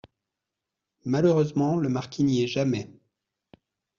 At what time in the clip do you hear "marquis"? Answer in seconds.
1.87-2.23